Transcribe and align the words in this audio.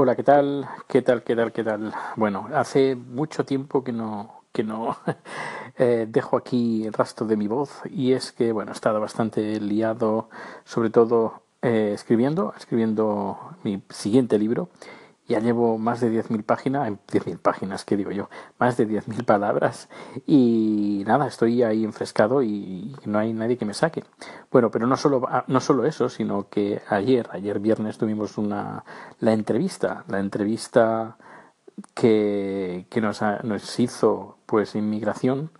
Hola, 0.00 0.14
¿qué 0.14 0.22
tal? 0.22 0.68
¿Qué 0.86 1.02
tal? 1.02 1.24
¿Qué 1.24 1.34
tal? 1.34 1.50
¿Qué 1.50 1.64
tal? 1.64 1.92
Bueno, 2.14 2.48
hace 2.54 2.94
mucho 2.94 3.44
tiempo 3.44 3.82
que 3.82 3.90
no 3.90 4.44
que 4.52 4.62
no 4.62 4.96
eh, 5.76 6.06
dejo 6.08 6.36
aquí 6.36 6.86
el 6.86 6.92
rastro 6.92 7.26
de 7.26 7.36
mi 7.36 7.48
voz 7.48 7.80
y 7.90 8.12
es 8.12 8.30
que 8.30 8.52
bueno 8.52 8.70
he 8.70 8.74
estado 8.74 9.00
bastante 9.00 9.58
liado, 9.58 10.28
sobre 10.64 10.90
todo 10.90 11.42
eh, 11.62 11.90
escribiendo, 11.94 12.54
escribiendo 12.56 13.56
mi 13.64 13.82
siguiente 13.90 14.38
libro 14.38 14.68
ya 15.28 15.40
llevo 15.40 15.76
más 15.78 16.00
de 16.00 16.10
10.000 16.10 16.42
páginas, 16.42 16.90
10.000 16.90 17.38
páginas, 17.38 17.84
¿qué 17.84 17.96
digo 17.96 18.10
yo? 18.10 18.30
Más 18.58 18.76
de 18.78 18.88
10.000 18.88 19.24
palabras 19.24 19.88
y 20.26 21.04
nada, 21.06 21.26
estoy 21.26 21.62
ahí 21.62 21.84
enfrescado 21.84 22.42
y 22.42 22.96
no 23.04 23.18
hay 23.18 23.34
nadie 23.34 23.58
que 23.58 23.66
me 23.66 23.74
saque. 23.74 24.04
Bueno, 24.50 24.70
pero 24.70 24.86
no 24.86 24.96
solo, 24.96 25.28
no 25.46 25.60
solo 25.60 25.84
eso, 25.84 26.08
sino 26.08 26.48
que 26.48 26.80
ayer, 26.88 27.28
ayer 27.30 27.60
viernes 27.60 27.98
tuvimos 27.98 28.38
una, 28.38 28.84
la 29.20 29.32
entrevista, 29.32 30.04
la 30.08 30.18
entrevista 30.18 31.18
que, 31.94 32.86
que 32.88 33.00
nos, 33.02 33.20
nos 33.44 33.78
hizo 33.78 34.38
pues 34.46 34.74
inmigración, 34.74 35.50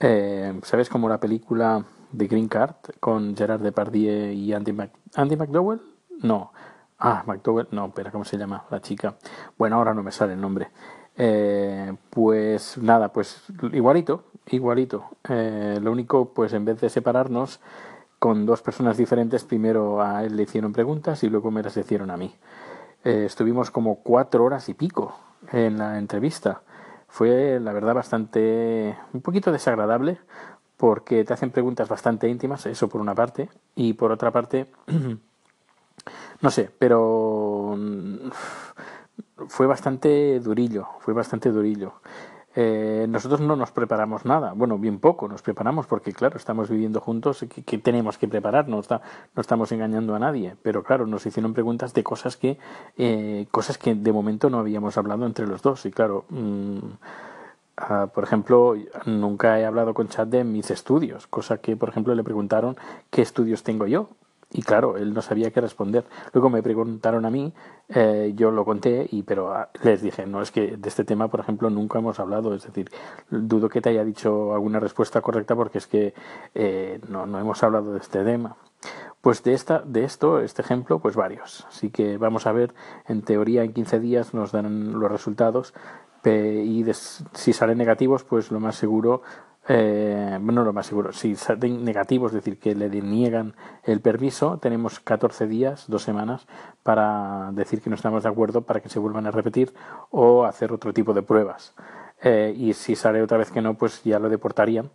eh, 0.00 0.58
¿sabes? 0.62 0.88
Como 0.88 1.08
la 1.10 1.20
película 1.20 1.84
de 2.10 2.26
Green 2.26 2.48
Card 2.48 2.76
con 3.00 3.36
Gerard 3.36 3.60
Depardieu 3.60 4.32
y 4.32 4.52
Andy, 4.54 4.74
Andy 5.14 5.36
McDowell? 5.36 5.80
No, 6.22 6.52
Ah, 6.98 7.22
McDowell, 7.26 7.68
no, 7.72 7.86
espera, 7.86 8.10
¿cómo 8.10 8.24
se 8.24 8.38
llama 8.38 8.64
la 8.70 8.80
chica? 8.80 9.16
Bueno, 9.58 9.76
ahora 9.76 9.94
no 9.94 10.02
me 10.02 10.12
sale 10.12 10.34
el 10.34 10.40
nombre. 10.40 10.70
Eh, 11.16 11.92
pues 12.10 12.78
nada, 12.78 13.12
pues 13.12 13.44
igualito, 13.72 14.24
igualito. 14.46 15.04
Eh, 15.28 15.78
lo 15.82 15.92
único, 15.92 16.32
pues 16.32 16.52
en 16.52 16.64
vez 16.64 16.80
de 16.80 16.88
separarnos 16.88 17.60
con 18.18 18.46
dos 18.46 18.62
personas 18.62 18.96
diferentes, 18.96 19.44
primero 19.44 20.02
a 20.02 20.24
él 20.24 20.36
le 20.36 20.44
hicieron 20.44 20.72
preguntas 20.72 21.22
y 21.24 21.28
luego 21.28 21.50
me 21.50 21.62
las 21.62 21.76
hicieron 21.76 22.10
a 22.10 22.16
mí. 22.16 22.34
Eh, 23.04 23.24
estuvimos 23.26 23.70
como 23.70 23.96
cuatro 23.96 24.44
horas 24.44 24.68
y 24.68 24.74
pico 24.74 25.14
en 25.52 25.78
la 25.78 25.98
entrevista. 25.98 26.62
Fue, 27.08 27.60
la 27.60 27.72
verdad, 27.72 27.94
bastante, 27.94 28.96
un 29.12 29.20
poquito 29.20 29.52
desagradable 29.52 30.18
porque 30.76 31.24
te 31.24 31.32
hacen 31.32 31.50
preguntas 31.50 31.88
bastante 31.88 32.28
íntimas, 32.28 32.66
eso 32.66 32.88
por 32.88 33.00
una 33.00 33.14
parte, 33.14 33.48
y 33.74 33.92
por 33.94 34.12
otra 34.12 34.30
parte... 34.30 34.70
No 36.44 36.50
sé, 36.50 36.70
pero 36.78 37.74
mm, 37.74 38.28
fue 39.48 39.66
bastante 39.66 40.38
durillo, 40.40 40.88
fue 41.00 41.14
bastante 41.14 41.50
durillo. 41.50 41.94
Eh, 42.54 43.06
nosotros 43.08 43.40
no 43.40 43.56
nos 43.56 43.70
preparamos 43.70 44.26
nada, 44.26 44.52
bueno, 44.52 44.76
bien 44.76 44.98
poco 44.98 45.26
nos 45.26 45.40
preparamos 45.40 45.86
porque, 45.86 46.12
claro, 46.12 46.36
estamos 46.36 46.68
viviendo 46.68 47.00
juntos, 47.00 47.46
que, 47.48 47.78
tenemos 47.78 48.18
que 48.18 48.28
prepararnos, 48.28 48.90
no, 48.90 49.00
no 49.34 49.40
estamos 49.40 49.72
engañando 49.72 50.14
a 50.14 50.18
nadie, 50.18 50.54
pero 50.60 50.82
claro, 50.84 51.06
nos 51.06 51.24
hicieron 51.24 51.54
preguntas 51.54 51.94
de 51.94 52.04
cosas 52.04 52.36
que, 52.36 52.58
eh, 52.98 53.46
cosas 53.50 53.78
que 53.78 53.94
de 53.94 54.12
momento 54.12 54.50
no 54.50 54.58
habíamos 54.58 54.98
hablado 54.98 55.24
entre 55.24 55.46
los 55.46 55.62
dos, 55.62 55.86
y 55.86 55.92
claro, 55.92 56.26
mm, 56.28 56.78
ah, 57.78 58.08
por 58.14 58.22
ejemplo, 58.22 58.74
nunca 59.06 59.58
he 59.58 59.64
hablado 59.64 59.94
con 59.94 60.08
Chad 60.08 60.26
de 60.26 60.44
mis 60.44 60.70
estudios, 60.70 61.26
cosa 61.26 61.56
que, 61.56 61.74
por 61.74 61.88
ejemplo, 61.88 62.14
le 62.14 62.22
preguntaron 62.22 62.76
qué 63.08 63.22
estudios 63.22 63.62
tengo 63.62 63.86
yo, 63.86 64.10
y 64.54 64.62
claro, 64.62 64.96
él 64.96 65.12
no 65.12 65.20
sabía 65.20 65.50
qué 65.50 65.60
responder. 65.60 66.04
Luego 66.32 66.48
me 66.48 66.62
preguntaron 66.62 67.26
a 67.26 67.30
mí, 67.30 67.52
eh, 67.88 68.32
yo 68.36 68.52
lo 68.52 68.64
conté, 68.64 69.06
y 69.10 69.24
pero 69.24 69.52
ah, 69.52 69.68
les 69.82 70.00
dije, 70.00 70.26
no, 70.26 70.40
es 70.40 70.52
que 70.52 70.76
de 70.76 70.88
este 70.88 71.04
tema, 71.04 71.26
por 71.26 71.40
ejemplo, 71.40 71.68
nunca 71.70 71.98
hemos 71.98 72.20
hablado. 72.20 72.54
Es 72.54 72.64
decir, 72.64 72.88
dudo 73.28 73.68
que 73.68 73.80
te 73.80 73.90
haya 73.90 74.04
dicho 74.04 74.54
alguna 74.54 74.78
respuesta 74.78 75.20
correcta 75.20 75.56
porque 75.56 75.78
es 75.78 75.88
que 75.88 76.14
eh, 76.54 77.00
no, 77.08 77.26
no 77.26 77.40
hemos 77.40 77.62
hablado 77.64 77.92
de 77.92 77.98
este 77.98 78.22
tema. 78.22 78.56
Pues 79.20 79.42
de, 79.42 79.54
esta, 79.54 79.80
de 79.80 80.04
esto, 80.04 80.38
este 80.38 80.62
ejemplo, 80.62 81.00
pues 81.00 81.16
varios. 81.16 81.66
Así 81.68 81.90
que 81.90 82.16
vamos 82.16 82.46
a 82.46 82.52
ver, 82.52 82.74
en 83.08 83.22
teoría 83.22 83.64
en 83.64 83.72
15 83.72 83.98
días 83.98 84.34
nos 84.34 84.52
dan 84.52 85.00
los 85.00 85.10
resultados 85.10 85.74
y 86.26 86.84
si 87.32 87.52
salen 87.52 87.78
negativos, 87.78 88.24
pues 88.24 88.50
lo 88.50 88.60
más 88.60 88.76
seguro 88.76 89.22
eh, 89.68 90.38
no 90.40 90.64
lo 90.64 90.72
más 90.72 90.86
seguro, 90.86 91.12
si 91.12 91.36
salen 91.36 91.84
negativos, 91.84 92.32
es 92.32 92.36
decir, 92.36 92.58
que 92.58 92.74
le 92.74 92.90
deniegan 92.90 93.54
el 93.84 94.00
permiso, 94.00 94.58
tenemos 94.58 95.00
14 95.00 95.46
días, 95.46 95.84
dos 95.88 96.02
semanas, 96.02 96.46
para 96.82 97.50
decir 97.52 97.80
que 97.80 97.88
no 97.88 97.96
estamos 97.96 98.24
de 98.24 98.28
acuerdo 98.28 98.62
para 98.62 98.80
que 98.80 98.88
se 98.88 98.98
vuelvan 98.98 99.26
a 99.26 99.30
repetir 99.30 99.72
o 100.10 100.44
hacer 100.44 100.72
otro 100.72 100.92
tipo 100.92 101.14
de 101.14 101.22
pruebas. 101.22 101.74
Eh, 102.22 102.54
y 102.56 102.74
si 102.74 102.94
sale 102.96 103.22
otra 103.22 103.38
vez 103.38 103.50
que 103.50 103.62
no, 103.62 103.74
pues 103.74 104.02
ya 104.04 104.18
lo 104.18 104.28
deportarían 104.28 104.90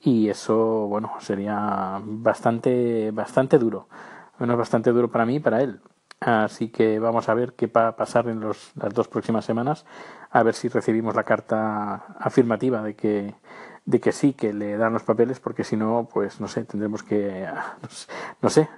y 0.00 0.28
eso, 0.28 0.86
bueno, 0.88 1.12
sería 1.20 2.00
bastante, 2.02 3.10
bastante 3.12 3.58
duro. 3.58 3.88
Bueno, 4.38 4.56
bastante 4.56 4.92
duro 4.92 5.10
para 5.10 5.26
mí 5.26 5.36
y 5.36 5.40
para 5.40 5.62
él. 5.62 5.80
Así 6.20 6.68
que 6.68 6.98
vamos 6.98 7.28
a 7.28 7.34
ver 7.34 7.54
qué 7.54 7.68
va 7.68 7.88
a 7.88 7.96
pasar 7.96 8.28
en 8.28 8.40
los, 8.40 8.72
las 8.74 8.92
dos 8.92 9.06
próximas 9.08 9.44
semanas, 9.44 9.86
a 10.30 10.42
ver 10.42 10.54
si 10.54 10.68
recibimos 10.68 11.14
la 11.14 11.22
carta 11.22 12.06
afirmativa 12.18 12.82
de 12.82 12.96
que 12.96 13.34
de 13.88 14.00
que 14.00 14.12
sí, 14.12 14.34
que 14.34 14.52
le 14.52 14.76
dan 14.76 14.92
los 14.92 15.02
papeles, 15.02 15.40
porque 15.40 15.64
si 15.64 15.74
no, 15.74 16.06
pues 16.12 16.42
no 16.42 16.48
sé, 16.48 16.62
tendremos 16.64 17.02
que, 17.02 17.46
no 18.42 18.50
sé, 18.50 18.68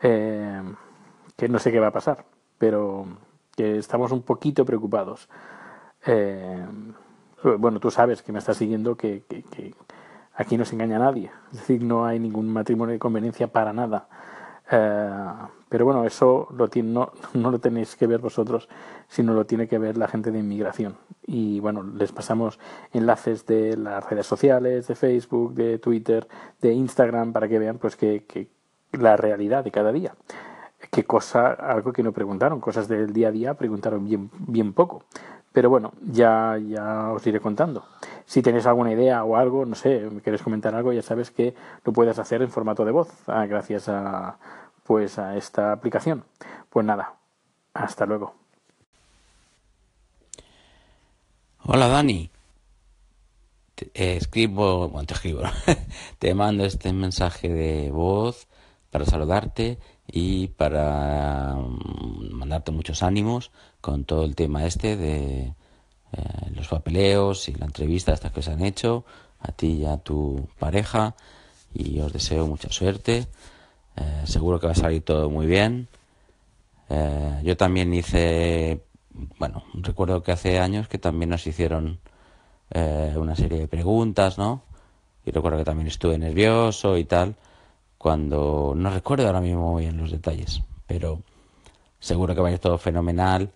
eh, 0.00 0.62
que 1.36 1.48
no 1.48 1.58
sé 1.58 1.72
qué 1.72 1.80
va 1.80 1.88
a 1.88 1.92
pasar, 1.92 2.24
pero 2.58 3.04
que 3.56 3.78
estamos 3.78 4.12
un 4.12 4.22
poquito 4.22 4.64
preocupados. 4.64 5.28
Eh, 6.06 6.64
bueno, 7.58 7.80
tú 7.80 7.90
sabes 7.90 8.22
que 8.22 8.30
me 8.30 8.38
estás 8.38 8.56
siguiendo 8.56 8.96
que, 8.96 9.24
aquí 10.36 10.56
no 10.56 10.64
se 10.64 10.76
engaña 10.76 10.94
a 10.94 11.00
nadie, 11.10 11.32
es 11.50 11.58
decir, 11.58 11.82
no 11.82 12.06
hay 12.06 12.20
ningún 12.20 12.52
matrimonio 12.52 12.92
de 12.92 13.00
conveniencia 13.00 13.48
para 13.48 13.72
nada. 13.72 14.06
Eh, 14.70 15.10
pero 15.68 15.84
bueno, 15.86 16.04
eso 16.04 16.46
lo 16.56 16.68
tiene, 16.68 16.90
no, 16.92 17.10
no, 17.34 17.50
lo 17.50 17.58
tenéis 17.58 17.96
que 17.96 18.06
ver 18.06 18.20
vosotros, 18.20 18.68
sino 19.08 19.34
lo 19.34 19.44
tiene 19.44 19.66
que 19.66 19.78
ver 19.78 19.96
la 19.96 20.06
gente 20.06 20.30
de 20.30 20.38
inmigración. 20.38 20.94
Y 21.32 21.60
bueno, 21.60 21.82
les 21.82 22.12
pasamos 22.12 22.58
enlaces 22.92 23.46
de 23.46 23.74
las 23.78 24.04
redes 24.10 24.26
sociales, 24.26 24.86
de 24.86 24.94
Facebook, 24.94 25.54
de 25.54 25.78
Twitter, 25.78 26.28
de 26.60 26.74
Instagram, 26.74 27.32
para 27.32 27.48
que 27.48 27.58
vean 27.58 27.78
pues 27.78 27.96
que, 27.96 28.50
la 28.92 29.16
realidad 29.16 29.64
de 29.64 29.70
cada 29.70 29.92
día. 29.92 30.14
Qué 30.90 31.04
cosa, 31.04 31.52
algo 31.52 31.90
que 31.90 32.02
no 32.02 32.12
preguntaron, 32.12 32.60
cosas 32.60 32.86
del 32.86 33.14
día 33.14 33.28
a 33.28 33.30
día 33.30 33.54
preguntaron 33.54 34.04
bien, 34.04 34.30
bien 34.46 34.74
poco. 34.74 35.04
Pero 35.54 35.70
bueno, 35.70 35.92
ya, 36.02 36.58
ya 36.58 37.10
os 37.12 37.26
iré 37.26 37.40
contando. 37.40 37.86
Si 38.26 38.42
tenéis 38.42 38.66
alguna 38.66 38.92
idea 38.92 39.24
o 39.24 39.38
algo, 39.38 39.64
no 39.64 39.74
sé, 39.74 40.10
me 40.12 40.20
quieres 40.20 40.42
comentar 40.42 40.74
algo, 40.74 40.92
ya 40.92 41.00
sabes 41.00 41.30
que 41.30 41.54
lo 41.86 41.94
puedes 41.94 42.18
hacer 42.18 42.42
en 42.42 42.50
formato 42.50 42.84
de 42.84 42.92
voz, 42.92 43.10
ah, 43.26 43.46
gracias 43.46 43.88
a, 43.88 44.36
pues 44.84 45.18
a 45.18 45.34
esta 45.38 45.72
aplicación. 45.72 46.24
Pues 46.68 46.84
nada, 46.84 47.14
hasta 47.72 48.04
luego. 48.04 48.41
Hola 51.64 51.86
Dani. 51.86 52.28
Te 53.74 54.16
escribo, 54.16 54.88
bueno, 54.88 55.06
te 55.06 55.14
escribo, 55.14 55.42
te 56.18 56.34
mando 56.34 56.64
este 56.64 56.92
mensaje 56.92 57.48
de 57.48 57.90
voz 57.90 58.48
para 58.90 59.04
saludarte 59.04 59.78
y 60.06 60.48
para 60.48 61.54
mm, 61.54 62.32
mandarte 62.32 62.72
muchos 62.72 63.02
ánimos 63.02 63.52
con 63.80 64.04
todo 64.04 64.24
el 64.24 64.34
tema 64.34 64.66
este 64.66 64.96
de 64.96 65.54
eh, 66.12 66.50
los 66.54 66.68
papeleos 66.68 67.48
y 67.48 67.54
la 67.54 67.66
entrevista 67.66 68.12
estas 68.12 68.32
que 68.32 68.42
se 68.42 68.50
han 68.50 68.64
hecho 68.64 69.04
a 69.38 69.52
ti 69.52 69.82
y 69.82 69.86
a 69.86 69.98
tu 69.98 70.48
pareja 70.58 71.14
y 71.72 72.00
os 72.00 72.12
deseo 72.12 72.46
mucha 72.46 72.70
suerte 72.70 73.28
eh, 73.96 74.22
seguro 74.24 74.58
que 74.58 74.66
va 74.66 74.72
a 74.72 74.76
salir 74.76 75.02
todo 75.02 75.30
muy 75.30 75.46
bien. 75.46 75.88
Eh, 76.88 77.40
yo 77.44 77.56
también 77.56 77.92
hice, 77.94 78.82
bueno, 79.38 79.64
recuerdo 79.74 80.22
que 80.22 80.32
hace 80.32 80.58
años 80.58 80.88
que 80.88 80.98
también 80.98 81.30
nos 81.30 81.46
hicieron 81.46 82.00
eh, 82.70 83.14
una 83.16 83.36
serie 83.36 83.58
de 83.58 83.68
preguntas, 83.68 84.38
¿no? 84.38 84.62
Y 85.24 85.30
recuerdo 85.30 85.58
que 85.58 85.64
también 85.64 85.88
estuve 85.88 86.18
nervioso 86.18 86.96
y 86.98 87.04
tal, 87.04 87.36
cuando 87.98 88.74
no 88.76 88.90
recuerdo 88.90 89.26
ahora 89.26 89.40
mismo 89.40 89.72
muy 89.72 89.84
bien 89.84 89.96
los 89.96 90.10
detalles, 90.10 90.62
pero 90.86 91.22
seguro 92.00 92.34
que 92.34 92.40
va 92.40 92.48
a 92.48 92.52
ir 92.52 92.58
todo 92.58 92.78
fenomenal 92.78 93.52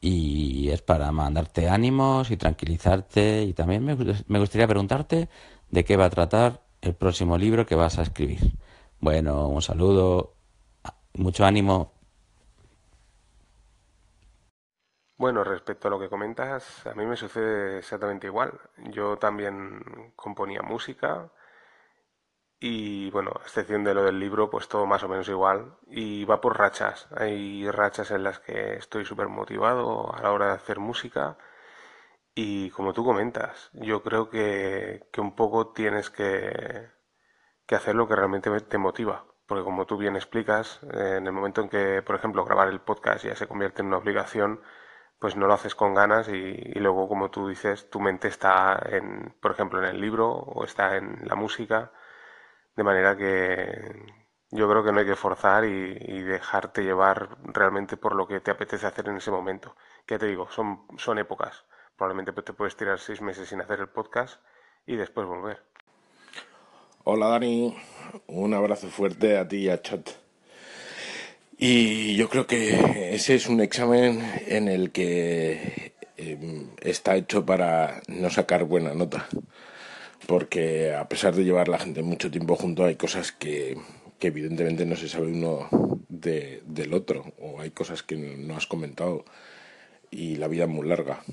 y 0.00 0.68
es 0.70 0.82
para 0.82 1.10
mandarte 1.12 1.68
ánimos 1.68 2.30
y 2.30 2.36
tranquilizarte 2.36 3.42
y 3.42 3.52
también 3.52 3.84
me 3.84 4.38
gustaría 4.38 4.68
preguntarte 4.68 5.28
de 5.70 5.84
qué 5.84 5.96
va 5.96 6.06
a 6.06 6.10
tratar 6.10 6.62
el 6.80 6.94
próximo 6.94 7.36
libro 7.38 7.66
que 7.66 7.74
vas 7.74 7.98
a 7.98 8.02
escribir. 8.02 8.52
Bueno, 9.00 9.48
un 9.48 9.62
saludo, 9.62 10.34
mucho 11.14 11.44
ánimo. 11.44 11.92
Bueno, 15.16 15.42
respecto 15.44 15.88
a 15.88 15.90
lo 15.90 15.98
que 15.98 16.08
comentas, 16.08 16.86
a 16.86 16.94
mí 16.94 17.04
me 17.06 17.16
sucede 17.16 17.78
exactamente 17.78 18.26
igual. 18.26 18.60
Yo 18.90 19.16
también 19.16 20.12
componía 20.16 20.62
música 20.62 21.30
y 22.60 23.10
bueno, 23.10 23.30
a 23.38 23.42
excepción 23.42 23.84
de 23.84 23.94
lo 23.94 24.04
del 24.04 24.18
libro, 24.18 24.48
pues 24.50 24.68
todo 24.68 24.86
más 24.86 25.02
o 25.02 25.08
menos 25.08 25.28
igual. 25.28 25.76
Y 25.86 26.24
va 26.24 26.40
por 26.40 26.58
rachas. 26.58 27.08
Hay 27.16 27.70
rachas 27.70 28.10
en 28.10 28.24
las 28.24 28.40
que 28.40 28.74
estoy 28.76 29.04
súper 29.04 29.28
motivado 29.28 30.14
a 30.14 30.22
la 30.22 30.32
hora 30.32 30.46
de 30.48 30.52
hacer 30.54 30.78
música. 30.80 31.36
Y 32.34 32.70
como 32.70 32.92
tú 32.92 33.04
comentas, 33.04 33.70
yo 33.74 34.02
creo 34.02 34.30
que, 34.30 35.06
que 35.12 35.20
un 35.20 35.34
poco 35.36 35.72
tienes 35.72 36.10
que, 36.10 36.90
que 37.66 37.74
hacer 37.76 37.94
lo 37.94 38.08
que 38.08 38.16
realmente 38.16 38.50
te 38.62 38.78
motiva. 38.78 39.26
porque 39.46 39.64
como 39.64 39.86
tú 39.86 39.96
bien 39.98 40.16
explicas, 40.16 40.80
en 40.92 41.26
el 41.26 41.32
momento 41.32 41.60
en 41.62 41.68
que, 41.68 42.02
por 42.02 42.16
ejemplo, 42.16 42.44
grabar 42.44 42.68
el 42.68 42.80
podcast 42.80 43.24
ya 43.24 43.36
se 43.36 43.46
convierte 43.48 43.82
en 43.82 43.88
una 43.88 43.98
obligación, 43.98 44.60
pues 45.24 45.36
no 45.36 45.46
lo 45.46 45.54
haces 45.54 45.74
con 45.74 45.94
ganas 45.94 46.28
y, 46.28 46.52
luego, 46.74 47.08
como 47.08 47.30
tú 47.30 47.48
dices, 47.48 47.88
tu 47.88 47.98
mente 47.98 48.28
está, 48.28 48.78
en, 48.90 49.32
por 49.40 49.52
ejemplo, 49.52 49.78
en 49.78 49.86
el 49.86 49.98
libro 49.98 50.30
o 50.30 50.64
está 50.66 50.98
en 50.98 51.26
la 51.26 51.34
música, 51.34 51.92
de 52.76 52.82
manera 52.82 53.16
que 53.16 54.04
yo 54.50 54.68
creo 54.68 54.84
que 54.84 54.92
no 54.92 55.00
hay 55.00 55.06
que 55.06 55.16
forzar 55.16 55.64
y, 55.64 56.20
dejarte 56.24 56.84
llevar 56.84 57.38
realmente 57.42 57.96
por 57.96 58.14
lo 58.14 58.28
que 58.28 58.40
te 58.40 58.50
apetece 58.50 58.86
hacer 58.86 59.08
en 59.08 59.16
ese 59.16 59.30
momento. 59.30 59.74
Ya 60.06 60.18
te 60.18 60.26
digo, 60.26 60.50
son, 60.50 60.82
son 60.98 61.16
épocas. 61.18 61.64
Probablemente 61.96 62.42
te 62.42 62.52
puedes 62.52 62.76
tirar 62.76 62.98
seis 62.98 63.22
meses 63.22 63.48
sin 63.48 63.62
hacer 63.62 63.80
el 63.80 63.88
podcast 63.88 64.42
y 64.84 64.96
después 64.96 65.26
volver. 65.26 65.62
Hola 67.04 67.28
Dani, 67.28 67.74
un 68.26 68.52
abrazo 68.52 68.88
fuerte 68.88 69.38
a 69.38 69.48
ti 69.48 69.56
y 69.56 69.70
a 69.70 69.80
Chat. 69.80 70.23
Y 71.56 72.16
yo 72.16 72.28
creo 72.28 72.46
que 72.46 73.14
ese 73.14 73.36
es 73.36 73.48
un 73.48 73.60
examen 73.60 74.20
en 74.46 74.68
el 74.68 74.90
que 74.90 75.92
em, 76.16 76.68
está 76.82 77.16
hecho 77.16 77.46
para 77.46 78.02
no 78.08 78.28
sacar 78.30 78.64
buena 78.64 78.94
nota. 78.94 79.28
Porque 80.26 80.94
a 80.94 81.08
pesar 81.08 81.34
de 81.34 81.44
llevar 81.44 81.68
la 81.68 81.78
gente 81.78 82.02
mucho 82.02 82.30
tiempo 82.30 82.56
junto, 82.56 82.84
hay 82.84 82.96
cosas 82.96 83.32
que, 83.32 83.76
evidentemente 84.20 84.86
no 84.86 84.96
se 84.96 85.08
sabe 85.08 85.26
uno 85.26 85.68
del 86.08 86.94
otro. 86.94 87.34
O 87.40 87.60
hay 87.60 87.70
cosas 87.70 88.02
que 88.02 88.16
no 88.16 88.56
has 88.56 88.66
comentado. 88.66 89.24
Y 90.10 90.36
la 90.36 90.48
vida 90.48 90.64
es 90.64 90.70
muy 90.70 90.86
larga. 90.88 91.22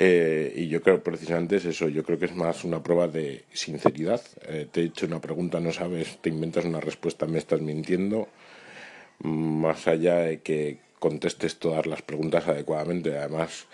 Eh, 0.00 0.52
y 0.56 0.66
yo 0.66 0.82
creo 0.82 1.04
precisamente 1.04 1.54
es 1.54 1.64
eso, 1.66 1.88
yo 1.88 2.02
creo 2.02 2.18
que 2.18 2.24
es 2.24 2.34
más 2.34 2.64
una 2.64 2.82
prueba 2.82 3.06
de 3.06 3.44
sinceridad. 3.52 4.20
Eh, 4.48 4.66
te 4.68 4.80
he 4.80 4.84
hecho 4.86 5.06
una 5.06 5.20
pregunta, 5.20 5.60
no 5.60 5.72
sabes, 5.72 6.18
te 6.20 6.30
inventas 6.30 6.64
una 6.64 6.80
respuesta, 6.80 7.26
me 7.26 7.38
estás 7.38 7.60
mintiendo. 7.60 8.26
Más 9.24 9.88
allá 9.88 10.16
de 10.18 10.40
que 10.40 10.78
contestes 10.98 11.58
todas 11.58 11.86
las 11.86 12.02
preguntas 12.02 12.46
adecuadamente, 12.46 13.18
además 13.18 13.66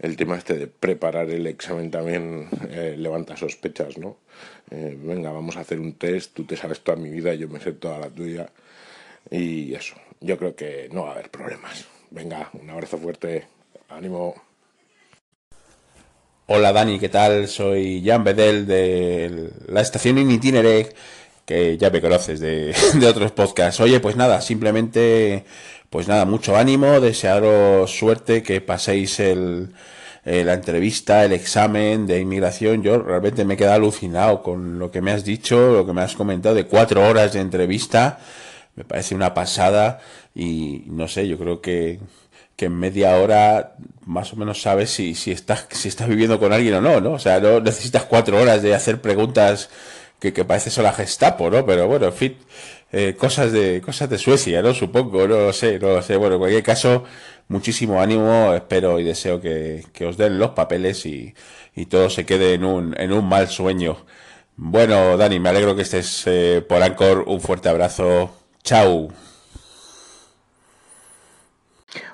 el 0.00 0.16
tema 0.16 0.36
este 0.36 0.54
de 0.54 0.66
preparar 0.66 1.30
el 1.30 1.46
examen 1.46 1.90
también 1.90 2.48
eh, 2.70 2.96
levanta 2.98 3.36
sospechas, 3.36 3.96
¿no? 3.98 4.18
venga, 4.68 5.30
vamos 5.30 5.56
a 5.56 5.60
hacer 5.60 5.78
un 5.78 5.92
test, 5.94 6.34
tú 6.34 6.44
te 6.44 6.56
sabes 6.56 6.80
toda 6.80 6.98
mi 6.98 7.08
vida, 7.08 7.32
yo 7.34 7.48
me 7.48 7.60
sé 7.60 7.72
toda 7.72 7.98
la 8.00 8.10
tuya. 8.10 8.50
Y 9.30 9.72
eso, 9.74 9.94
yo 10.20 10.36
creo 10.36 10.54
que 10.56 10.88
no 10.92 11.04
va 11.04 11.10
a 11.10 11.12
haber 11.12 11.30
problemas. 11.30 11.86
Venga, 12.10 12.50
un 12.52 12.68
abrazo 12.68 12.98
fuerte, 12.98 13.46
ánimo. 13.88 14.34
Hola 16.48 16.72
Dani, 16.72 17.00
¿qué 17.00 17.08
tal? 17.08 17.48
Soy 17.48 18.02
Jan 18.04 18.22
Bedel 18.22 18.66
de 18.66 19.50
la 19.66 19.80
estación 19.80 20.18
in 20.18 20.30
itinere, 20.30 20.88
que 21.46 21.78
ya 21.78 21.90
me 21.90 22.02
conoces 22.02 22.40
de, 22.40 22.74
otros 23.08 23.32
podcasts. 23.32 23.80
Oye, 23.80 24.00
pues 24.00 24.16
nada, 24.16 24.40
simplemente, 24.42 25.44
pues 25.88 26.08
nada, 26.08 26.26
mucho 26.26 26.56
ánimo, 26.56 27.00
desearos 27.00 27.90
suerte, 27.90 28.42
que 28.42 28.60
paséis 28.60 29.20
el, 29.20 29.72
eh, 30.24 30.44
la 30.44 30.54
entrevista, 30.54 31.24
el 31.24 31.32
examen 31.32 32.06
de 32.06 32.20
inmigración. 32.20 32.82
Yo 32.82 32.98
realmente 32.98 33.44
me 33.46 33.54
he 33.54 33.56
quedado 33.56 33.76
alucinado 33.76 34.42
con 34.42 34.78
lo 34.78 34.90
que 34.90 35.00
me 35.00 35.12
has 35.12 35.24
dicho, 35.24 35.72
lo 35.72 35.86
que 35.86 35.94
me 35.94 36.02
has 36.02 36.16
comentado 36.16 36.54
de 36.54 36.66
cuatro 36.66 37.08
horas 37.08 37.32
de 37.32 37.40
entrevista. 37.40 38.18
Me 38.74 38.84
parece 38.84 39.14
una 39.14 39.32
pasada 39.32 40.00
y 40.34 40.84
no 40.88 41.08
sé, 41.08 41.26
yo 41.28 41.38
creo 41.38 41.62
que 41.62 42.00
que 42.56 42.66
en 42.66 42.78
media 42.78 43.16
hora 43.16 43.74
más 44.06 44.32
o 44.32 44.36
menos 44.36 44.62
sabes 44.62 44.90
si, 44.90 45.14
si, 45.14 45.30
estás, 45.30 45.66
si 45.70 45.88
estás 45.88 46.08
viviendo 46.08 46.40
con 46.40 46.52
alguien 46.52 46.74
o 46.74 46.80
no, 46.80 47.00
¿no? 47.00 47.12
O 47.12 47.18
sea, 47.18 47.38
no 47.38 47.60
necesitas 47.60 48.04
cuatro 48.04 48.40
horas 48.40 48.62
de 48.62 48.74
hacer 48.74 49.00
preguntas 49.00 49.68
que, 50.20 50.32
parece 50.44 50.70
solo 50.70 50.88
la 50.88 50.94
Gestapo, 50.94 51.50
¿no? 51.50 51.64
Pero 51.66 51.86
bueno, 51.88 52.06
en 52.06 52.12
fin, 52.12 52.36
eh, 52.92 53.14
cosas 53.18 53.52
de 53.52 53.80
cosas 53.80 54.08
de 54.10 54.18
Suecia, 54.18 54.62
¿no? 54.62 54.74
Supongo, 54.74 55.26
no 55.28 55.36
lo 55.38 55.52
sé, 55.52 55.78
no 55.78 55.88
lo 55.88 56.02
sé. 56.02 56.16
Bueno, 56.16 56.34
en 56.36 56.40
cualquier 56.40 56.62
caso, 56.62 57.04
muchísimo 57.48 58.00
ánimo, 58.00 58.54
espero 58.54 58.98
y 59.00 59.04
deseo 59.04 59.40
que, 59.40 59.84
que 59.92 60.06
os 60.06 60.16
den 60.16 60.38
los 60.38 60.50
papeles 60.50 61.06
y, 61.06 61.34
y 61.74 61.86
todo 61.86 62.10
se 62.10 62.24
quede 62.26 62.54
en 62.54 62.64
un, 62.64 62.98
en 62.98 63.12
un 63.12 63.28
mal 63.28 63.48
sueño. 63.48 64.06
Bueno, 64.56 65.16
Dani, 65.16 65.38
me 65.38 65.50
alegro 65.50 65.76
que 65.76 65.82
estés 65.82 66.24
eh, 66.26 66.64
por 66.66 66.82
Ancor. 66.82 67.24
Un 67.26 67.40
fuerte 67.40 67.68
abrazo. 67.68 68.30
Chao. 68.64 69.10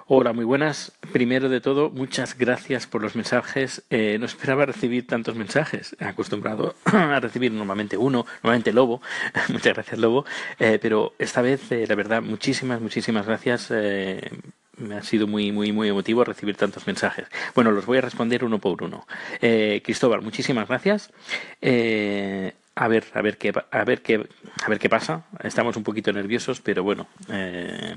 Hola, 0.07 0.33
muy 0.33 0.45
buenas. 0.45 0.93
Primero 1.13 1.49
de 1.49 1.61
todo, 1.61 1.91
muchas 1.91 2.37
gracias 2.37 2.87
por 2.87 3.03
los 3.03 3.17
mensajes. 3.17 3.83
Eh, 3.91 4.17
no 4.19 4.27
esperaba 4.27 4.67
recibir 4.67 5.07
tantos 5.07 5.37
mensajes. 5.37 5.97
Acostumbrado 6.01 6.75
a 6.85 7.21
recibir 7.21 7.53
normalmente 7.53 7.97
uno, 7.97 8.27
normalmente 8.43 8.73
Lobo. 8.73 9.01
muchas 9.49 9.75
gracias, 9.75 9.99
Lobo. 9.99 10.25
Eh, 10.59 10.79
pero 10.81 11.15
esta 11.19 11.43
vez, 11.43 11.71
eh, 11.73 11.87
la 11.89 11.95
verdad, 11.95 12.23
muchísimas, 12.23 12.81
muchísimas 12.81 13.27
gracias. 13.27 13.71
me 13.71 14.95
ha 14.97 15.03
sido 15.03 15.27
muy, 15.27 15.53
muy, 15.53 15.73
muy 15.73 15.89
emotivo 15.89 16.25
recibir 16.25 16.57
tantos 16.57 16.87
mensajes. 16.87 17.27
Bueno, 17.55 17.71
los 17.71 17.87
voy 17.87 17.99
a 17.99 18.03
responder 18.03 18.45
uno 18.45 18.59
por 18.59 18.83
uno. 18.83 19.07
Cristóbal, 19.41 20.23
muchísimas 20.23 20.69
gracias. 20.69 21.11
A 22.75 22.89
ver, 22.89 23.05
a 23.13 23.21
ver 23.21 23.37
qué, 23.37 23.53
a 23.71 23.85
ver 23.85 24.01
qué, 24.01 24.27
a 24.65 24.69
ver 24.69 24.79
qué 24.79 24.89
pasa. 24.89 25.25
Estamos 25.43 25.77
un 25.77 25.83
poquito 25.83 26.11
nerviosos, 26.13 26.63
pero 26.63 26.83
bueno, 26.83 27.07
eh, 27.31 27.97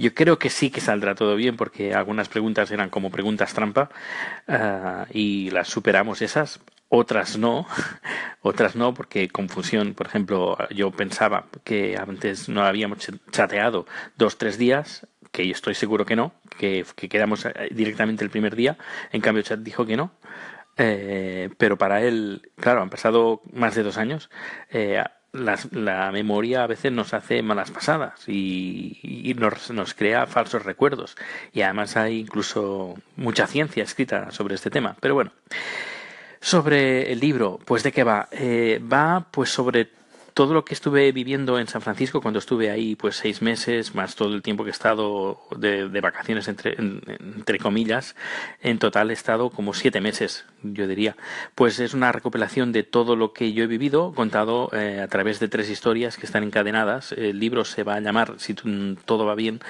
yo 0.00 0.14
creo 0.14 0.38
que 0.38 0.50
sí 0.50 0.70
que 0.70 0.80
saldrá 0.80 1.14
todo 1.14 1.36
bien 1.36 1.56
porque 1.56 1.94
algunas 1.94 2.28
preguntas 2.28 2.70
eran 2.70 2.88
como 2.88 3.10
preguntas 3.10 3.52
trampa 3.52 3.90
uh, 4.48 5.04
y 5.12 5.50
las 5.50 5.68
superamos 5.68 6.22
esas. 6.22 6.60
Otras 6.88 7.38
no, 7.38 7.68
otras 8.42 8.74
no, 8.74 8.94
porque 8.94 9.28
confusión, 9.28 9.94
por 9.94 10.08
ejemplo, 10.08 10.56
yo 10.70 10.90
pensaba 10.90 11.46
que 11.62 11.96
antes 11.96 12.48
no 12.48 12.64
habíamos 12.64 13.08
chateado 13.30 13.86
dos, 14.16 14.38
tres 14.38 14.58
días, 14.58 15.06
que 15.30 15.46
yo 15.46 15.52
estoy 15.52 15.74
seguro 15.74 16.04
que 16.04 16.16
no, 16.16 16.32
que, 16.58 16.84
que 16.96 17.08
quedamos 17.08 17.44
eh, 17.44 17.68
directamente 17.70 18.24
el 18.24 18.30
primer 18.30 18.56
día, 18.56 18.76
en 19.12 19.20
cambio 19.20 19.44
Chat 19.44 19.60
dijo 19.60 19.86
que 19.86 19.96
no, 19.96 20.12
eh, 20.82 21.50
pero 21.58 21.76
para 21.76 22.00
él, 22.02 22.50
claro, 22.56 22.82
han 22.82 22.90
pasado 22.90 23.42
más 23.52 23.74
de 23.74 23.82
dos 23.82 23.98
años. 23.98 24.30
Eh, 24.70 25.02
la 25.32 26.10
memoria 26.12 26.64
a 26.64 26.66
veces 26.66 26.92
nos 26.92 27.14
hace 27.14 27.42
malas 27.42 27.70
pasadas 27.70 28.28
y, 28.28 29.34
nos, 29.38 29.70
nos, 29.70 29.94
crea 29.94 30.26
falsos 30.26 30.64
recuerdos. 30.64 31.16
Y 31.52 31.62
además 31.62 31.96
hay 31.96 32.18
incluso 32.18 32.94
mucha 33.16 33.46
ciencia 33.46 33.84
escrita 33.84 34.30
sobre 34.30 34.54
este 34.54 34.70
tema. 34.70 34.96
Pero 35.00 35.14
bueno, 35.14 35.32
sobre 36.40 37.12
el 37.12 37.20
libro, 37.20 37.58
pues 37.64 37.82
de 37.82 37.92
qué 37.92 38.02
va? 38.04 38.28
Eh, 38.32 38.80
va 38.80 39.26
pues 39.30 39.50
sobre 39.50 39.90
todo 40.34 40.54
lo 40.54 40.64
que 40.64 40.74
estuve 40.74 41.12
viviendo 41.12 41.58
en 41.58 41.66
San 41.66 41.82
Francisco 41.82 42.20
cuando 42.20 42.38
estuve 42.38 42.70
ahí 42.70 42.96
pues 42.96 43.16
seis 43.16 43.42
meses 43.42 43.94
más 43.94 44.14
todo 44.14 44.34
el 44.34 44.42
tiempo 44.42 44.64
que 44.64 44.70
he 44.70 44.72
estado 44.72 45.40
de, 45.56 46.00
vacaciones 46.00 46.48
entre, 46.48 46.76
entre 46.78 47.58
comillas 47.58 48.16
en 48.62 48.78
total 48.78 49.10
he 49.10 49.14
estado 49.14 49.50
como 49.50 49.74
siete 49.74 50.00
meses 50.00 50.44
yo 50.62 50.86
diría. 50.86 51.16
Pues 51.54 51.80
es 51.80 51.94
una 51.94 52.12
recopilación 52.12 52.72
de 52.72 52.82
todo 52.82 53.16
lo 53.16 53.32
que 53.32 53.52
yo 53.52 53.64
he 53.64 53.66
vivido 53.66 54.12
contado 54.14 54.70
eh, 54.72 55.00
a 55.02 55.08
través 55.08 55.40
de 55.40 55.48
tres 55.48 55.70
historias 55.70 56.16
que 56.16 56.26
están 56.26 56.44
encadenadas. 56.44 57.12
El 57.12 57.38
libro 57.38 57.64
se 57.64 57.82
va 57.82 57.94
a 57.94 58.00
llamar 58.00 58.34
si 58.38 58.54
todo 58.54 59.26
va 59.26 59.34
bien 59.34 59.60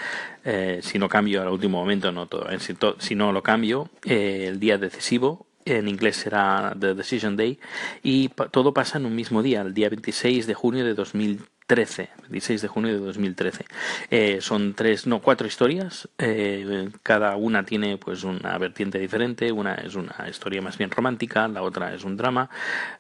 eh, 0.45 0.81
si 0.83 0.99
no 0.99 1.09
cambio 1.09 1.43
al 1.43 1.49
último 1.49 1.79
momento 1.79 2.13
no 2.13 2.27
todo 2.27 2.47
si, 2.59 2.75
si 2.99 3.15
no 3.15 3.33
lo 3.33 3.43
cambio 3.43 3.91
eh, 4.05 4.47
el 4.49 4.59
día 4.59 4.79
decisivo 4.79 5.47
en 5.65 5.89
inglés 5.89 6.17
será 6.17 6.75
The 6.79 6.95
Decision 6.95 7.37
Day, 7.37 7.59
y 8.03 8.29
todo 8.51 8.73
pasa 8.73 8.99
en 8.99 9.07
un 9.07 9.15
mismo 9.15 9.43
día, 9.43 9.61
el 9.63 9.75
día 9.75 9.89
26 9.89 10.47
de 10.47 10.55
junio 10.55 10.85
de 10.85 10.95
2013. 10.95 12.11
26 12.29 12.63
de 12.63 12.69
junio 12.69 12.93
de 12.93 12.99
2013. 12.99 13.65
Eh, 14.11 14.39
son 14.41 14.75
tres, 14.75 15.07
no, 15.07 15.21
cuatro 15.21 15.47
historias. 15.47 16.09
Eh, 16.19 16.91
cada 17.03 17.37
una 17.37 17.65
tiene 17.65 17.97
pues 17.97 18.25
una 18.25 18.59
vertiente 18.59 18.99
diferente. 18.99 19.53
Una 19.53 19.75
es 19.75 19.95
una 19.95 20.27
historia 20.29 20.61
más 20.63 20.77
bien 20.79 20.91
romántica, 20.91 21.47
la 21.47 21.63
otra 21.63 21.95
es 21.95 22.03
un 22.03 22.17
drama, 22.17 22.51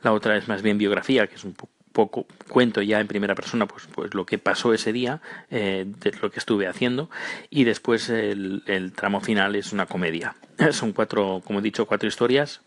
la 0.03 0.13
otra 0.13 0.37
es 0.37 0.47
más 0.47 0.63
bien 0.63 0.79
biografía, 0.79 1.27
que 1.27 1.35
es 1.35 1.45
un 1.45 1.55
poco 1.55 1.80
cuento 2.09 2.83
ya 2.83 3.01
en 3.01 3.07
primera 3.07 3.35
persona 3.35 3.67
pues 3.67 3.87
pues 3.93 4.15
lo 4.15 4.27
que 4.27 4.39
pasó 4.39 4.73
ese 4.73 4.93
día 4.93 5.21
eh, 5.51 5.85
de 5.87 6.13
lo 6.23 6.31
que 6.31 6.39
estuve 6.39 6.67
haciendo 6.67 7.11
y 7.51 7.65
después 7.65 8.09
el, 8.09 8.93
tramo 8.97 9.21
final 9.21 9.57
es 9.57 9.73
una 9.73 9.87
comedia 9.87 10.37
son 10.73 10.93
cuatro 10.93 11.43
como 11.45 11.59
he 11.59 11.63
dicho 11.63 11.87
cuatro 11.87 12.09
historias 12.09 12.61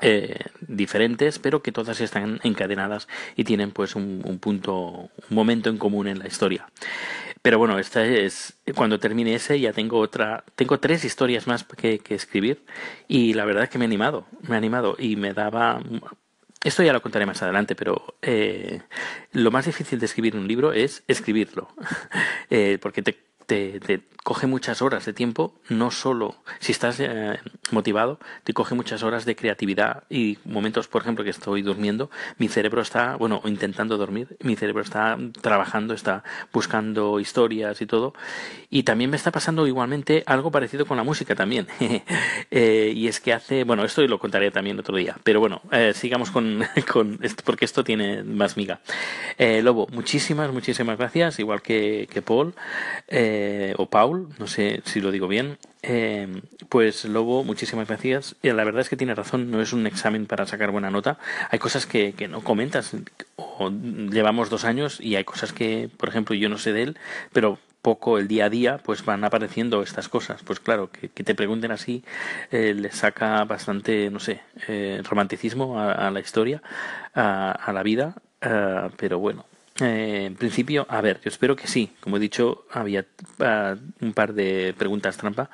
eh, 0.00 0.46
diferentes, 0.60 1.38
pero 1.38 1.62
que 1.62 1.70
todas 1.70 2.00
están 2.00 2.40
encadenadas 2.42 3.06
y 3.36 3.44
tienen 3.44 3.70
pues 3.70 3.94
un, 3.94 4.20
punto, 4.40 4.74
un 4.80 5.10
momento 5.30 5.70
en 5.70 5.78
común 5.78 6.08
en 6.08 6.18
la 6.18 6.26
historia. 6.26 6.66
Pero 7.40 7.58
bueno, 7.58 7.78
esta 7.78 8.04
es 8.04 8.58
cuando 8.74 8.98
termine 8.98 9.34
ese 9.34 9.60
ya 9.60 9.72
tengo 9.72 9.98
otra, 9.98 10.44
tengo 10.56 10.80
tres 10.80 11.04
historias 11.04 11.46
más 11.46 11.64
que, 11.64 12.00
que 12.00 12.14
escribir 12.14 12.64
y 13.06 13.34
la 13.34 13.44
verdad 13.44 13.64
es 13.64 13.70
que 13.70 13.78
me 13.78 13.84
ha 13.84 13.86
animado, 13.86 14.26
me 14.48 14.54
ha 14.54 14.58
animado 14.58 14.96
y 14.98 15.16
me 15.16 15.34
daba 15.34 15.80
esto 16.64 16.82
ya 16.82 16.92
lo 16.92 17.02
contaré 17.02 17.26
más 17.26 17.42
adelante, 17.42 17.74
pero 17.74 18.16
eh, 18.22 18.80
lo 19.32 19.50
más 19.50 19.66
difícil 19.66 19.98
de 19.98 20.06
escribir 20.06 20.36
un 20.36 20.46
libro 20.46 20.72
es 20.72 21.02
escribirlo, 21.08 21.68
eh, 22.50 22.78
porque 22.80 23.02
te 23.02 23.18
te, 23.46 24.02
coge 24.22 24.46
muchas 24.46 24.82
horas 24.82 25.04
de 25.04 25.12
tiempo, 25.12 25.52
no 25.68 25.90
solo 25.90 26.36
si 26.60 26.70
estás 26.70 27.00
eh, 27.00 27.40
motivado, 27.72 28.20
te 28.44 28.52
coge 28.52 28.76
muchas 28.76 29.02
horas 29.02 29.24
de 29.24 29.34
creatividad 29.34 30.04
y 30.08 30.38
momentos, 30.44 30.86
por 30.86 31.02
ejemplo, 31.02 31.24
que 31.24 31.30
estoy 31.30 31.62
durmiendo, 31.62 32.08
mi 32.38 32.46
cerebro 32.48 32.82
está, 32.82 33.16
bueno, 33.16 33.42
intentando 33.44 33.96
dormir, 33.96 34.36
mi 34.40 34.54
cerebro 34.54 34.82
está 34.82 35.18
trabajando, 35.40 35.92
está 35.92 36.22
buscando 36.52 37.18
historias 37.18 37.80
y 37.80 37.86
todo. 37.86 38.14
Y 38.70 38.84
también 38.84 39.10
me 39.10 39.16
está 39.16 39.32
pasando 39.32 39.66
igualmente 39.66 40.22
algo 40.26 40.50
parecido 40.50 40.86
con 40.86 40.96
la 40.96 41.02
música 41.02 41.34
también. 41.34 41.66
eh, 42.50 42.92
y 42.94 43.08
es 43.08 43.20
que 43.20 43.32
hace, 43.32 43.64
bueno, 43.64 43.84
esto 43.84 44.06
lo 44.06 44.18
contaré 44.18 44.50
también 44.50 44.78
otro 44.78 44.96
día, 44.96 45.16
pero 45.24 45.40
bueno, 45.40 45.62
eh, 45.72 45.92
sigamos 45.94 46.30
con, 46.30 46.64
con 46.92 47.18
esto, 47.22 47.42
porque 47.44 47.64
esto 47.64 47.82
tiene 47.82 48.22
más 48.22 48.56
miga. 48.56 48.80
Lobo, 49.62 49.88
muchísimas, 49.90 50.52
muchísimas 50.52 50.96
gracias, 50.96 51.40
igual 51.40 51.62
que, 51.62 52.08
que 52.10 52.22
Paul 52.22 52.54
o 53.76 53.86
Paul 53.86 54.28
no 54.38 54.46
sé 54.46 54.82
si 54.84 55.00
lo 55.00 55.10
digo 55.10 55.28
bien. 55.28 55.58
Eh, 55.82 56.28
pues 56.68 57.04
Lobo, 57.04 57.44
muchísimas 57.44 57.88
gracias. 57.88 58.36
Y 58.42 58.50
la 58.50 58.64
verdad 58.64 58.80
es 58.80 58.88
que 58.88 58.96
tiene 58.96 59.14
razón, 59.14 59.50
no 59.50 59.60
es 59.60 59.72
un 59.72 59.86
examen 59.86 60.26
para 60.26 60.46
sacar 60.46 60.70
buena 60.70 60.90
nota. 60.90 61.18
Hay 61.50 61.58
cosas 61.58 61.86
que, 61.86 62.14
no 62.28 62.42
comentas, 62.42 62.92
o 63.36 63.70
llevamos 63.70 64.50
dos 64.50 64.64
años 64.64 65.00
y 65.00 65.16
hay 65.16 65.24
cosas 65.24 65.52
que, 65.52 65.90
por 65.96 66.08
ejemplo, 66.08 66.34
yo 66.34 66.48
no 66.48 66.58
sé 66.58 66.72
de 66.72 66.82
él, 66.82 66.98
pero 67.32 67.58
poco 67.82 68.18
el 68.18 68.28
día 68.28 68.44
a 68.44 68.50
día, 68.50 68.78
pues 68.78 69.04
van 69.04 69.24
apareciendo 69.24 69.82
estas 69.82 70.08
cosas. 70.08 70.42
Pues 70.44 70.60
claro, 70.60 70.90
que, 70.90 71.08
te 71.08 71.34
pregunten 71.34 71.72
así 71.72 72.04
eh, 72.52 72.74
le 72.74 72.92
saca 72.92 73.44
bastante, 73.44 74.08
no 74.10 74.20
sé, 74.20 74.40
eh, 74.68 75.02
romanticismo 75.04 75.80
a, 75.80 76.10
la 76.10 76.20
historia, 76.20 76.62
a, 77.14 77.50
a 77.50 77.72
la 77.72 77.82
vida, 77.82 78.14
uh, 78.44 78.90
pero 78.96 79.18
bueno, 79.18 79.46
eh, 79.82 80.24
en 80.26 80.36
principio, 80.36 80.86
a 80.88 81.00
ver, 81.00 81.20
yo 81.22 81.28
espero 81.28 81.56
que 81.56 81.66
sí. 81.66 81.90
Como 82.00 82.16
he 82.16 82.20
dicho, 82.20 82.66
había 82.70 83.06
uh, 83.38 83.76
un 84.04 84.12
par 84.12 84.34
de 84.34 84.74
preguntas 84.76 85.16
trampa 85.16 85.50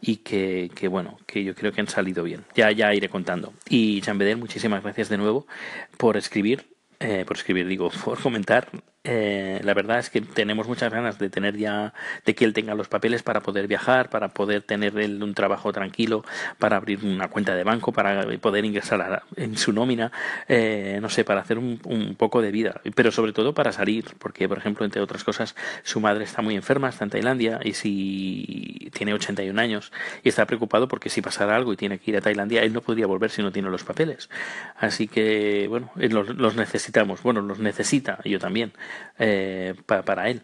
y 0.00 0.18
que, 0.18 0.70
que, 0.74 0.88
bueno, 0.88 1.18
que 1.26 1.44
yo 1.44 1.54
creo 1.54 1.72
que 1.72 1.80
han 1.80 1.88
salido 1.88 2.22
bien. 2.24 2.44
Ya, 2.54 2.70
ya 2.70 2.94
iré 2.94 3.08
contando. 3.08 3.52
Y 3.68 4.00
Jean 4.00 4.18
Bedel, 4.18 4.38
muchísimas 4.38 4.82
gracias 4.82 5.08
de 5.08 5.18
nuevo 5.18 5.46
por 5.96 6.16
escribir, 6.16 6.66
eh, 7.00 7.24
por 7.26 7.36
escribir, 7.36 7.66
digo, 7.66 7.90
por 8.04 8.20
comentar 8.20 8.68
eh, 9.08 9.60
la 9.62 9.72
verdad 9.72 10.00
es 10.00 10.10
que 10.10 10.20
tenemos 10.20 10.66
muchas 10.66 10.92
ganas 10.92 11.18
de 11.18 11.30
tener 11.30 11.56
ya, 11.56 11.94
de 12.24 12.34
que 12.34 12.44
él 12.44 12.52
tenga 12.52 12.74
los 12.74 12.88
papeles 12.88 13.22
para 13.22 13.40
poder 13.40 13.68
viajar, 13.68 14.10
para 14.10 14.28
poder 14.28 14.62
tener 14.62 14.98
él 14.98 15.22
un 15.22 15.32
trabajo 15.32 15.72
tranquilo, 15.72 16.24
para 16.58 16.76
abrir 16.76 17.04
una 17.04 17.28
cuenta 17.28 17.54
de 17.54 17.62
banco, 17.62 17.92
para 17.92 18.26
poder 18.38 18.64
ingresar 18.64 19.00
a, 19.00 19.22
en 19.36 19.56
su 19.56 19.72
nómina, 19.72 20.10
eh, 20.48 20.98
no 21.00 21.08
sé, 21.08 21.24
para 21.24 21.40
hacer 21.40 21.58
un, 21.58 21.80
un, 21.84 22.16
poco 22.16 22.42
de 22.42 22.50
vida, 22.50 22.80
pero 22.96 23.12
sobre 23.12 23.32
todo 23.32 23.54
para 23.54 23.70
salir, 23.70 24.16
porque 24.18 24.48
por 24.48 24.58
ejemplo, 24.58 24.84
entre 24.84 25.00
otras 25.00 25.22
cosas, 25.22 25.54
su 25.84 26.00
madre 26.00 26.24
está 26.24 26.42
muy 26.42 26.56
enferma, 26.56 26.88
está 26.88 27.04
en 27.04 27.10
Tailandia 27.10 27.60
y 27.62 27.74
si 27.74 28.90
tiene 28.92 29.14
81 29.14 29.60
años 29.60 29.92
y 30.24 30.30
está 30.30 30.46
preocupado 30.46 30.88
porque 30.88 31.10
si 31.10 31.22
pasara 31.22 31.54
algo 31.54 31.72
y 31.72 31.76
tiene 31.76 31.98
que 31.98 32.10
ir 32.10 32.16
a 32.16 32.20
Tailandia, 32.20 32.62
él 32.62 32.72
no 32.72 32.80
podría 32.80 33.06
volver 33.06 33.30
si 33.30 33.42
no 33.42 33.52
tiene 33.52 33.70
los 33.70 33.84
papeles. 33.84 34.28
Así 34.76 35.06
que, 35.06 35.66
bueno, 35.68 35.92
los, 35.94 36.30
los 36.30 36.56
necesitamos, 36.56 37.22
bueno, 37.22 37.40
los 37.40 37.60
necesita, 37.60 38.18
yo 38.24 38.40
también 38.40 38.72
eh, 39.18 39.74
pa, 39.86 40.02
para 40.02 40.28
él. 40.28 40.42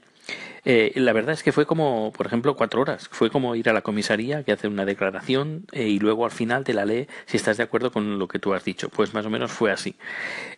Eh, 0.65 0.93
la 0.97 1.13
verdad 1.13 1.33
es 1.33 1.43
que 1.43 1.53
fue 1.53 1.67
como, 1.67 2.13
por 2.13 2.27
ejemplo, 2.27 2.57
cuatro 2.57 2.81
horas. 2.81 3.09
Fue 3.11 3.31
como 3.31 3.55
ir 3.55 3.69
a 3.69 3.73
la 3.73 3.83
comisaría 3.83 4.45
que 4.45 4.53
hace 4.53 4.69
una 4.69 4.85
declaración 4.85 5.67
eh, 5.73 5.89
y 5.89 5.99
luego 5.99 6.25
al 6.25 6.31
final 6.31 6.65
te 6.65 6.75
la 6.75 6.85
lee 6.85 7.09
si 7.27 7.37
estás 7.37 7.57
de 7.57 7.65
acuerdo 7.65 7.91
con 7.91 8.19
lo 8.19 8.29
que 8.29 8.39
tú 8.39 8.55
has 8.55 8.65
dicho. 8.65 8.89
Pues 8.89 9.15
más 9.15 9.27
o 9.27 9.31
menos 9.31 9.51
fue 9.51 9.73
así. 9.73 9.97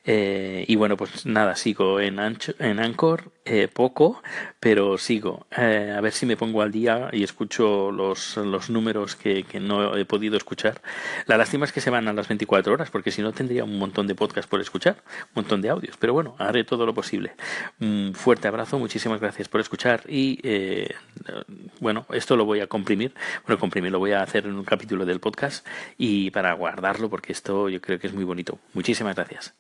Eh, 0.05 0.65
y 0.69 0.77
bueno, 0.77 0.97
pues 0.97 1.25
nada, 1.25 1.57
sigo 1.57 1.99
en, 2.01 2.19
Ancho, 2.19 2.53
en 2.59 2.79
Anchor, 2.79 3.33
eh, 3.47 3.69
poco, 3.73 4.23
pero 4.61 4.99
sigo. 4.99 5.47
Eh, 5.57 5.95
a 5.97 6.01
ver 6.01 6.13
si 6.13 6.27
me 6.27 6.37
pongo 6.37 6.61
al 6.61 6.71
día 6.73 7.09
y 7.13 7.23
escucho 7.23 7.91
los, 7.91 8.37
los 8.37 8.69
números 8.69 9.17
que, 9.17 9.45
que, 9.45 9.61
no 9.61 9.97
he 9.97 10.05
podido 10.05 10.37
escuchar. 10.37 10.83
La 11.27 11.39
lástima 11.39 11.65
es 11.65 11.73
que 11.73 11.81
se 11.81 11.91
van 11.91 12.07
a 12.09 12.13
las 12.13 12.29
24 12.29 12.73
horas, 12.75 12.91
porque 12.91 13.11
si 13.11 13.23
no 13.23 13.33
tendría 13.33 13.65
un 13.65 13.79
montón 13.79 14.07
de 14.07 14.15
podcasts 14.15 14.49
por 14.49 14.61
escuchar, 14.61 14.97
un 15.29 15.43
montón 15.43 15.63
de 15.63 15.71
audios. 15.71 15.97
Pero 15.99 16.13
bueno, 16.13 16.37
haré 16.39 16.65
todo 16.65 16.85
lo 16.85 16.93
posible. 16.95 17.33
Un 17.81 18.13
fuerte 18.15 18.49
abrazo, 18.49 18.79
muchísimas 18.79 19.21
gracias 19.21 19.49
por 19.49 19.61
escuchar 19.61 19.94
y 20.09 20.41
eh, 20.43 20.95
bueno, 21.81 22.07
esto 22.13 22.37
lo 22.37 22.45
voy 22.45 22.61
a 22.61 22.67
comprimir. 22.67 23.15
Bueno, 23.47 23.61
comprimir 23.61 23.93
lo 23.93 23.99
voy 23.99 24.13
a 24.13 24.23
hacer 24.23 24.47
en 24.47 24.55
un 24.55 24.65
capítulo 24.65 25.05
del 25.05 25.21
podcast 25.21 25.67
y 25.99 26.31
para 26.31 26.53
guardarlo, 26.55 27.11
porque 27.11 27.33
esto 27.33 27.69
yo 27.69 27.81
creo 27.81 27.99
que 27.99 28.07
es 28.07 28.15
muy 28.15 28.25
bonito. 28.25 28.59
Muchísimas 28.73 29.17
gracias. 29.17 29.55